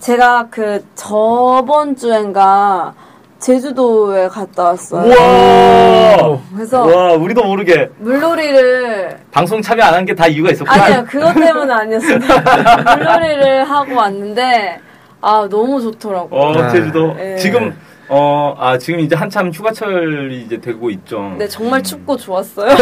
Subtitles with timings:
[0.00, 2.94] 제가 그 저번 주엔가
[3.38, 5.10] 제주도에 갔다 왔어요.
[5.10, 6.38] 우와!
[6.54, 10.84] 그래서 와, 우리도 모르게 물놀이를 방송 참여 안 한 게 다 이유가 있었구나.
[10.84, 12.40] 아니요 그것 때문은 아니었습니다.
[12.96, 14.80] 물놀이를 하고 왔는데
[15.22, 16.40] 아 너무 좋더라고요.
[16.40, 16.68] 어, 아.
[16.68, 17.14] 제주도.
[17.14, 17.36] 네.
[17.36, 17.74] 지금,
[18.08, 21.34] 어, 아, 지금 이제 한참 휴가철이 이제 되고 있죠.
[21.38, 22.74] 네 정말 춥고 좋았어요.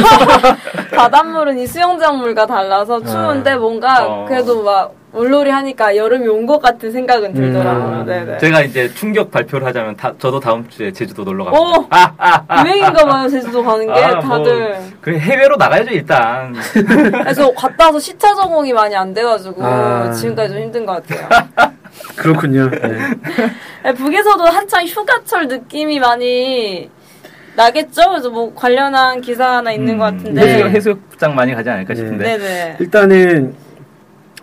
[0.97, 4.25] 바닷물은 이 수영장 물과 달라서 추운데 뭔가 어.
[4.29, 8.01] 그래도 막 물놀이 하니까 여름이 온 것 같은 생각은 들더라고요.
[8.01, 8.07] 음.
[8.07, 8.39] 네네.
[8.39, 11.51] 제가 이제 충격 발표를 하자면 다, 저도 다음 주에 제주도 놀러 오!
[11.73, 12.15] 갑니다.
[12.19, 14.77] 아, 아, 유행인가 봐요 제주도 가는 게 아, 뭐, 다들.
[15.01, 16.55] 그래 해외로 나가야죠 일단.
[16.75, 20.11] 그래서 갔다 와서 시차 적응이 많이 안 돼가지고 아.
[20.13, 21.29] 지금까지 좀 힘든 것 같아요.
[22.17, 22.71] 그렇군요.
[22.71, 22.79] 네.
[23.85, 26.91] 네, 북에서도 한창 휴가철 느낌이 많이
[27.57, 28.09] 나겠죠?
[28.11, 30.41] 그래서 뭐 관련한 기사 하나 있는 것 같은데.
[30.41, 32.01] 해수, 해수욕장 많이 가지 않을까 네.
[32.01, 32.25] 싶은데.
[32.39, 32.77] 네네.
[32.79, 33.55] 일단은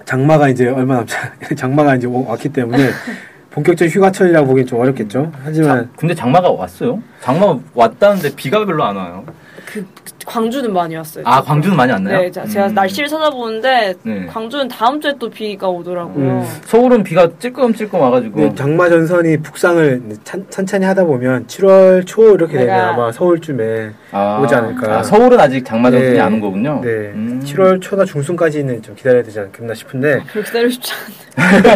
[0.06, 2.90] 장마가 이제 얼마 남지 않- 장마가 이제 오- 왔기 때문에
[3.52, 5.32] 본격적인 휴가철이라고 보기엔 좀 어렵겠죠.
[5.44, 7.02] 하지만 자, 근데 장마가 왔어요?
[7.22, 9.24] 장마 왔다는데 비가 별로 안 와요.
[9.66, 9.86] 그
[10.26, 11.24] 광주는 많이 왔어요.
[11.28, 11.48] 아, 지금.
[11.48, 12.20] 광주는 많이 왔나요?
[12.20, 12.74] 네, 자, 제가 음.
[12.74, 14.26] 날씨를 찾아보는데 네.
[14.28, 16.26] 광주는 다음 주에 또 비가 오더라고요.
[16.42, 16.46] 음.
[16.66, 18.40] 서울은 비가 찔끔찔끔 와가지고.
[18.40, 24.40] 네, 장마 전선이 북상을 찬, 천천히 하다 보면 7월 초 이렇게 되면 아마 서울쯤에 아,
[24.44, 25.00] 오지 않을까.
[25.00, 26.20] 아, 서울은 아직 장마 전선이 네.
[26.20, 26.82] 안 온 거군요.
[26.84, 27.42] 네, 음.
[27.44, 30.92] 7월 초나 중순까지는 좀 기다려야 되지 않겠나 싶은데 별로 기다리고 싶지
[31.38, 31.76] 않은데.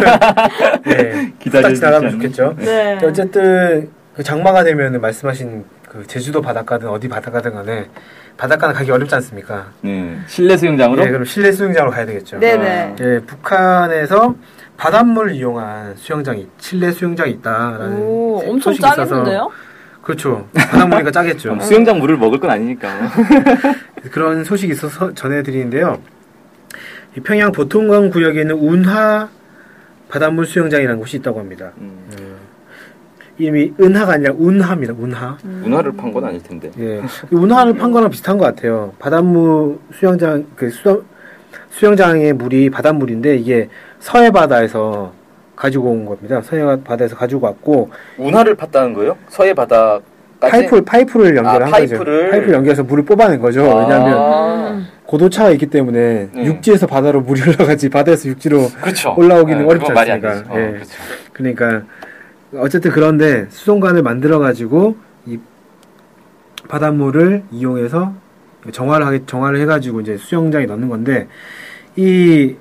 [0.84, 2.54] 네, 기다려야 후딱 지나가면 되지 좋겠죠.
[2.58, 2.98] 네.
[3.04, 7.88] 어쨌든 그 장마가 되면 말씀하신 그 제주도 바닷가든 어디 바닷가든 간에
[8.36, 9.72] 바닷가는 가기 어렵지 않습니까?
[9.80, 10.20] 네.
[10.28, 11.02] 실내 수영장으로?
[11.02, 12.38] 네, 그럼 실내 수영장으로 가야 되겠죠.
[12.38, 12.96] 네네.
[13.00, 14.36] 예, 북한에서
[14.76, 19.50] 바닷물을 이용한 수영장이 실내 수영장이 있다라는 오, 엄청 소식이 있어서 짜겠는데요?
[20.00, 20.48] 그렇죠.
[20.54, 21.54] 바닷물이니까 짜겠죠.
[21.54, 22.88] 음, 수영장 물을 먹을 건 아니니까.
[24.12, 26.00] 그런 소식이 있어서 전해드리는데요.
[27.16, 29.28] 이 평양 보통강 구역에 있는 운하
[30.08, 31.72] 바닷물 수영장이라는 곳이 있다고 합니다.
[31.78, 32.06] 음,
[33.40, 34.94] 이미 은하가 아니라 운하입니다.
[34.98, 35.36] 운하.
[35.42, 36.70] 문화를 판 건 아닐 텐데.
[36.78, 38.92] 예, 이 운하를 판 거랑 비슷한 것 같아요.
[38.98, 41.02] 바닷물 수영장 그 수,
[41.70, 43.68] 수영장의 물이 바닷물인데 이게
[44.00, 45.12] 서해 바다에서
[45.56, 46.40] 가지고 온 겁니다.
[46.42, 49.16] 서해 바다에서 가지고 왔고 운하를 팠다는 거예요?
[49.28, 50.02] 서해 바다까지?
[50.40, 51.96] 파이프 파이프를 연결한 아, 거죠.
[51.96, 52.30] 파이프를?
[52.30, 53.62] 파이프를 연결해서 물을 뽑아낸 거죠.
[53.70, 53.80] 아.
[53.82, 56.44] 왜냐하면 고도차가 있기 때문에 네.
[56.44, 59.14] 육지에서 바다로 물이 올라가지 바다에서 육지로 그렇죠.
[59.16, 60.42] 올라오기는 네, 어렵지 그건 말이 안 않습니까?
[60.42, 60.52] 되죠.
[60.54, 60.72] 어, 예.
[60.72, 60.90] 그렇죠.
[61.32, 61.82] 그러니까
[62.54, 64.96] 어쨌든 그런데 수송관을 만들어 가지고
[65.26, 65.38] 이
[66.68, 68.14] 바닷물을 이용해서
[68.72, 71.28] 정화를 하게 정화를 해가지고 이제 수영장에 넣는 건데
[71.96, 72.56] 이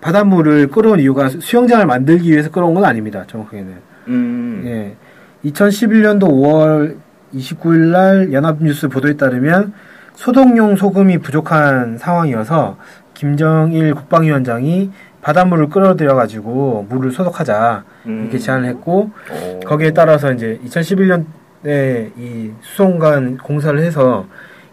[0.00, 3.24] 바닷물을 끌어온 이유가 수영장을 만들기 위해서 끌어온 건 아닙니다.
[3.26, 3.74] 정확하게는
[4.08, 4.96] 음, 예.
[5.44, 6.96] 2011년도 5월
[7.34, 9.72] 29일 날 연합뉴스 보도에 따르면
[10.14, 12.76] 소독용 소금이 부족한 상황이어서
[13.14, 14.90] 김정일 국방위원장이
[15.28, 18.22] 바닷물을 끌어들여 가지고 물을 소독하자 음.
[18.22, 19.60] 이렇게 제안을 했고 오.
[19.60, 24.24] 거기에 따라서 이제 2011년에 이 수송관 공사를 해서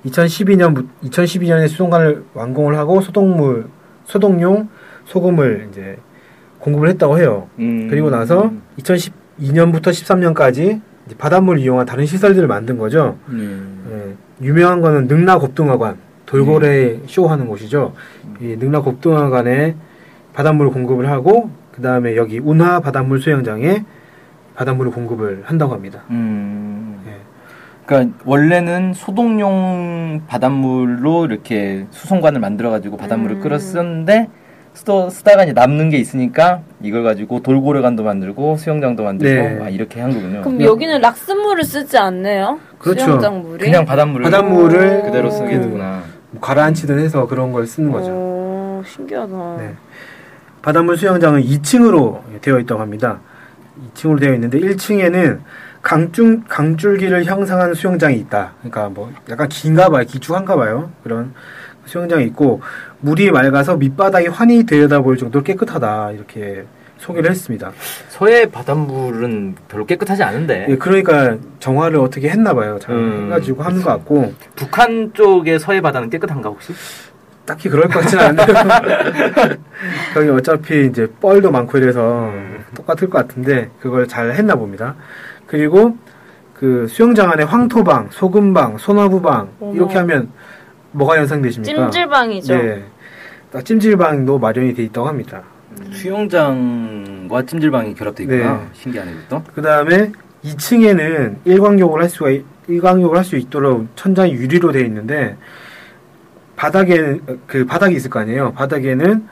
[0.05, 3.67] 2012년 2012년에 수송관을 완공을 하고 소독물
[4.05, 4.69] 소독용
[5.03, 5.97] 소금을 이제
[6.59, 7.49] 공급을 했다고 해요.
[7.59, 7.89] 음.
[7.89, 10.79] 그리고 나서 2012년부터 13년까지
[11.17, 13.17] 바닷물을 이용한 다른 시설들을 만든 거죠.
[13.27, 14.15] 음.
[14.39, 17.93] 예, 유명한 거는 능라 곱등하관 돌고래 쇼하는 곳이죠.
[18.39, 19.75] 이 능라 곱등하관에
[20.35, 23.83] 바닷물을 공급을 하고 그 다음에 여기 운하 바닷물 수영장에
[24.55, 26.03] 바닷물을 공급을 한다고 합니다.
[26.09, 27.01] 음.
[27.07, 27.15] 예.
[27.85, 33.41] 그러니까 원래는 소독용 바닷물로 이렇게 수송관을 만들어가지고 바닷물을 음.
[33.41, 34.29] 끌었었는데
[34.73, 39.65] 쓰다, 쓰다가 이제 남는 게 있으니까 이걸 가지고 돌고래관도 만들고 수영장도 만들고 네.
[39.65, 40.41] 아, 이렇게 한 거군요.
[40.41, 42.59] 그럼 여기는 락스물을 쓰지 않네요?
[42.77, 43.05] 그렇죠.
[43.05, 43.63] 수영장 물이?
[43.63, 46.01] 그냥 바닷물을 바닷물을 그대로 그- 쓰겠구나.
[46.31, 48.11] 뭐 가라앉히든 해서 그런 걸 쓰는 거죠.
[48.11, 49.57] 오, 신기하다.
[49.59, 49.73] 네.
[50.65, 53.19] 바닷물 수영장은 2층으로 되어 있다고 합니다.
[53.93, 55.41] 2층으로 되어 있는데 1층에는
[55.83, 58.53] 강줄, 강줄기를 형성한 수영장이 있다.
[58.61, 60.03] 그러니까 뭐 약간 긴가 봐요.
[60.07, 60.89] 기쭉한가 봐요.
[61.03, 61.35] 그런
[61.85, 62.63] 수영장이 있고
[63.01, 66.13] 물이 맑아서 밑바닥이 환히 들여다 보일 정도로 깨끗하다.
[66.13, 66.65] 이렇게
[66.97, 67.71] 소개를 했습니다.
[68.09, 72.79] 서해 바닷물은 별로 깨끗하지 않은데 예, 그러니까 정화를 어떻게 했나 봐요.
[72.81, 73.83] 잘 음, 해가지고 하는.
[73.83, 76.73] 것 같고 북한 쪽의 서해 바다는 깨끗한가 혹시?
[77.45, 79.57] 딱히 그럴 것 같지는 않은데
[80.13, 82.31] 거기 어차피 이제 뻘도 많고 이래서
[82.75, 84.95] 똑같을 것 같은데 그걸 잘 했나 봅니다.
[85.45, 85.97] 그리고
[86.55, 89.73] 그 수영장 안에 황토방, 소금방, 소나무방 어머.
[89.75, 90.29] 이렇게 하면
[90.91, 91.91] 뭐가 연상되십니까?
[91.91, 92.55] 찜질방이죠.
[92.55, 92.83] 네,
[93.51, 95.43] 딱 찜질방도 마련이 돼 있다고 합니다.
[95.91, 98.53] 수영장과 찜질방이 결합돼 있구나.
[98.53, 98.59] 네.
[98.73, 99.43] 신기하네 이것도.
[99.53, 100.11] 그 다음에
[100.43, 105.35] 2층에는 일광욕을 할 수가 있- 일광욕을 할 수 있도록 천장이 유리로 되어 있는데
[106.69, 108.53] 바닥에는 그 바닥이 있을 거 아니에요.
[108.53, 109.27] 바닥에는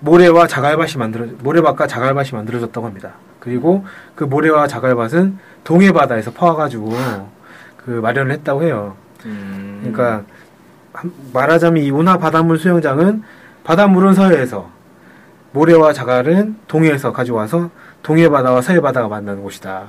[0.00, 3.12] 모래와 자갈밭이 만들어 모래밭과 자갈밭이 만들어졌다고 합니다.
[3.40, 3.84] 그리고
[4.14, 6.92] 그 모래와 자갈밭은 동해 바다에서 퍼와가지고
[7.84, 8.96] 그 마련을 했다고 해요.
[9.24, 9.78] 음.
[9.80, 10.24] 그러니까
[10.92, 13.22] 한- 말하자면 이 운하 바닷물 수영장은
[13.64, 14.70] 바닷물은 서해에서
[15.52, 17.70] 모래와 자갈은 동해에서 가져와서
[18.02, 19.84] 동해 바다와 서해 바다가 만나는 곳이다.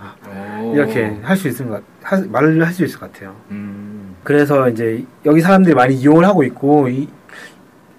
[0.64, 0.74] 오.
[0.76, 3.36] 이렇게 할 수 있을 것, 하, 말을 할 수 있을 것 같아요.
[3.52, 3.89] 음.
[4.24, 7.08] 그래서 이제 여기 사람들이 많이 이용을 하고 있고, 이,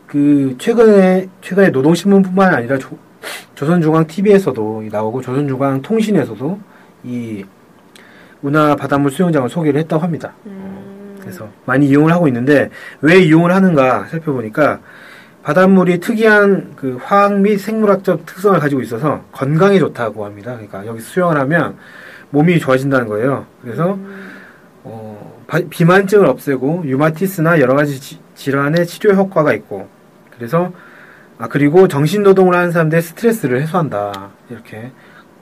[0.07, 2.97] 그, 최근에, 최근에 노동신문뿐만 아니라 조,
[3.55, 6.59] 조선중앙TV에서도 나오고, 조선중앙 통신에서도
[7.05, 7.45] 이
[8.43, 10.33] 운하 바닷물 수영장을 소개를 했다고 합니다.
[10.47, 11.17] 음.
[11.21, 12.71] 그래서 많이 이용을 하고 있는데,
[13.01, 14.81] 왜 이용을 하는가 살펴보니까,
[15.43, 20.53] 바닷물이 특이한 그 화학 및 생물학적 특성을 가지고 있어서 건강에 좋다고 합니다.
[20.53, 21.77] 그러니까 여기 수영을 하면
[22.29, 23.47] 몸이 좋아진다는 거예요.
[23.63, 23.99] 그래서
[24.85, 29.89] 어, 바- 비만증을 없애고 유마티스나 여러 가지 지- 질환의 치료 효과가 있고
[30.37, 30.73] 그래서
[31.39, 34.93] 아 그리고 정신 노동을 하는 사람들의 스트레스를 해소한다 이렇게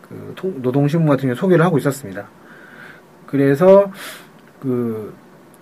[0.08, 2.26] 그 통- 노동신문 같은 경우 소개를 하고 있었습니다.
[3.26, 3.90] 그래서
[4.60, 5.14] 그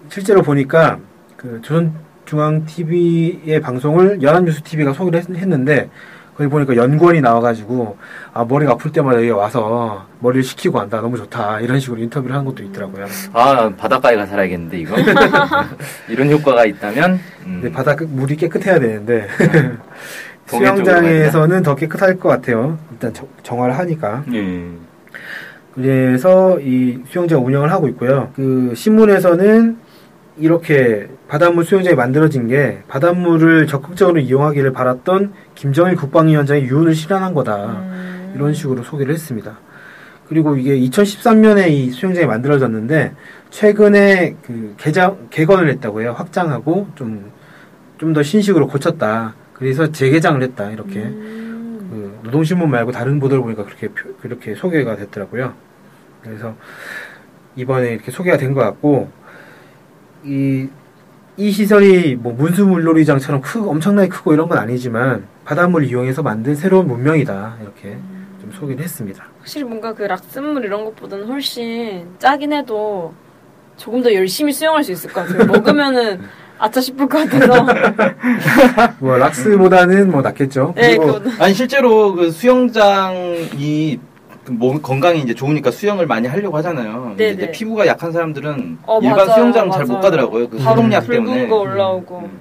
[0.08, 0.98] 실제로 보니까
[1.36, 5.90] 그 조선중앙 TV의 방송을 연합뉴스 TV가 소개를 했, 했는데
[6.36, 7.96] 거기 보니까 연구원이 나와가지고
[8.34, 12.44] 아 머리가 아플 때마다 여기 와서 머리를 식히고 한다 너무 좋다 이런 식으로 인터뷰를 하는
[12.44, 13.06] 것도 있더라고요.
[13.32, 14.96] 아 바닷가에 가 살아야겠는데 이거.
[16.08, 17.12] 이런 효과가 있다면.
[17.46, 17.60] 음.
[17.62, 19.26] 근데 바다 끝- 물이 깨끗해야 되는데
[20.46, 22.78] 수영장에서는 더 깨끗할 것 같아요.
[22.92, 24.22] 일단 정- 정화를 하니까.
[24.34, 24.64] 예.
[25.74, 28.30] 그래서 이 수영장 운영을 하고 있고요.
[28.36, 29.76] 그 신문에서는
[30.38, 37.64] 이렇게 바닷물 수영장이 만들어진 게 바닷물을 적극적으로 이용하기를 바랐던 김정일 국방위원장의 유언을 실현한 거다.
[37.66, 38.32] 음.
[38.34, 39.58] 이런 식으로 소개를 했습니다.
[40.28, 43.12] 그리고 이게 2013년에 이 수영장이 만들어졌는데
[43.50, 46.14] 최근에 그 개장 개건을 했다고 해요.
[46.16, 47.32] 확장하고 좀
[47.98, 49.34] 좀 더 신식으로 고쳤다.
[49.54, 50.70] 그래서 재개장을 했다.
[50.70, 51.88] 이렇게 음.
[51.90, 55.54] 그 노동신문 말고 다른 보도를 보니까 그렇게 표- 그렇게 소개가 됐더라고요.
[56.22, 56.54] 그래서
[57.56, 59.10] 이번에 이렇게 소개가 된 것 같고
[60.26, 60.68] 이,
[61.36, 67.58] 이 시설이 뭐 문수물놀이장처럼 크 엄청나게 크고 이런 건 아니지만 바닷물을 이용해서 만든 새로운 문명이다
[67.62, 67.98] 이렇게
[68.40, 69.24] 좀 소개를 했습니다.
[69.38, 73.14] 확실히 뭔가 그 락슨물 이런 것보다는 훨씬 짜긴 해도
[73.76, 75.46] 조금 더 열심히 수영할 수 있을 것 같아요.
[75.46, 76.20] 먹으면은
[76.58, 77.66] 아차 싶을 것 같아서.
[78.98, 80.72] 뭐 락스보다는 뭐 낫겠죠.
[80.74, 84.15] 네, 그리고 그거 아니 실제로 그 수영장이 그
[84.48, 87.02] 몸 건강이 이제 좋으니까 수영을 많이 하려고 하잖아요.
[87.08, 87.32] 근데 네네.
[87.34, 90.00] 이제 피부가 약한 사람들은 어, 일반 맞아요, 수영장 잘 못.
[90.00, 90.48] 가더라고요.
[90.48, 91.48] 그 소독약 붉은 때문에.
[91.48, 92.18] 거 올라오고.
[92.20, 92.40] 음.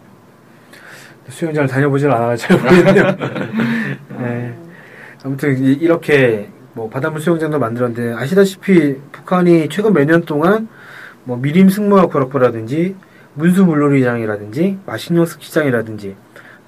[1.29, 3.15] 수영장을 다녀보질 않아서 잘 모르겠네요.
[4.19, 4.53] 네.
[5.23, 10.67] 아무튼 이- 이렇게 뭐 바닷물 수영장도 만들었는데 아시다시피 북한이 최근 몇 년 동안
[11.23, 12.95] 뭐 미림 승무화 구락부라든지
[13.33, 16.15] 문수 물놀이장이라든지 마신령 스키장이라든지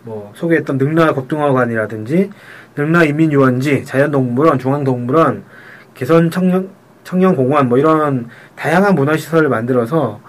[0.02, 2.32] 뭐 소개했던 능라 겁동화관이라든지
[2.78, 5.44] 능라 인민유원지 자연동물원 중앙동물원
[5.94, 6.70] 개선 청년
[7.04, 10.20] 청년공원 뭐 이런 다양한 문화시설을 만들어서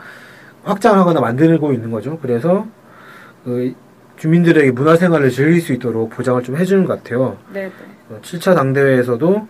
[0.63, 2.19] 확장하거나 만들고 있는 거죠.
[2.21, 2.67] 그래서
[3.45, 3.75] 그
[4.17, 7.37] 주민들에게 문화생활을 즐길 수 있도록 보장을 좀 해주는 것 같아요.
[7.53, 7.71] 네네.
[8.23, 9.47] 7차 당대회에서도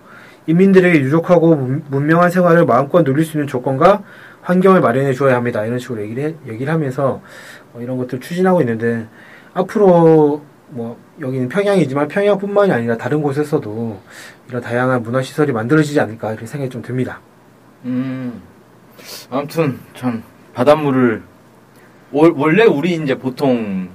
[0.47, 4.03] 인민들에게 유족하고 문- 문명한 생활을 마음껏 누릴 수 있는 조건과
[4.43, 5.65] 환경을 마련해 주어야 합니다.
[5.65, 7.21] 이런 식으로 얘기를, 해- 얘기를 하면서
[7.75, 9.07] 어, 이런 것들을 추진하고 있는데
[9.53, 14.01] 앞으로 뭐 여기는 평양이지만 평양뿐만이 아니라 다른 곳에서도
[14.49, 17.21] 이런 다양한 문화 시설이 만들어지지 않을까 이런 생각이 좀 듭니다.
[17.85, 18.41] 음.
[19.31, 20.23] 아무튼 참
[20.55, 21.23] 바닷물을
[22.13, 23.89] 월- 원래 우리 이제 보통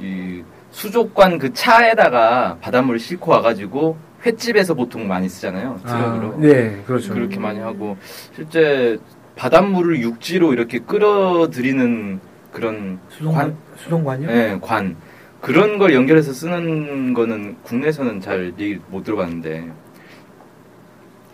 [0.00, 5.78] 이 수족관 그 차에다가 바닷물을 싣고 와가지고 횟집에서 보통 많이 쓰잖아요.
[5.86, 6.28] 트럭으로.
[6.28, 7.12] 아, 네, 그렇죠.
[7.12, 7.96] 그렇게 많이 하고
[8.34, 8.98] 실제
[9.36, 12.20] 바닷물을 육지로 이렇게 끌어들이는
[12.52, 14.30] 그런 수송관, 수송관이요?
[14.30, 14.96] 예, 관
[15.44, 19.70] 그런 걸 연결해서 쓰는 거는 국내에서는 잘 얘기 못 들어봤는데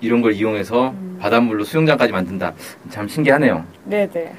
[0.01, 2.53] 이런 걸 이용해서 바닷물로 수영장까지 만든다.
[2.89, 3.65] 참 신기하네요.
[3.85, 4.35] 네네.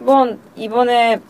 [0.00, 1.20] 이번, 이번에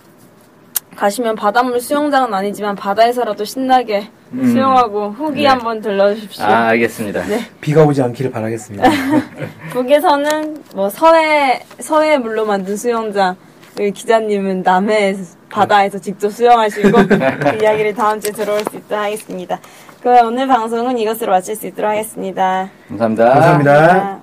[0.95, 4.47] 가시면 바닷물 수영장은 아니지만 바다에서라도 신나게 음.
[4.47, 5.49] 수영하고 후기 네.
[5.49, 6.45] 한번 들러주십시오.
[6.45, 7.25] 아, 알겠습니다.
[7.25, 7.41] 네.
[7.61, 8.89] 비가 오지 않기를 바라겠습니다.
[9.73, 13.37] 북에서는 뭐 서해, 서해 물로 만든 수영장, 여
[13.77, 15.17] 기 기자님은 남해
[15.51, 19.61] 바다에서 직접 수영하시고 그 이야기를 다음 주에 들어올 수 있도록 하겠습니다.
[20.03, 22.71] 그럼 오늘 방송은 이것으로 마칠 수 있도록 하겠습니다.
[22.89, 23.25] 감사합니다.
[23.31, 24.23] 감사합니다.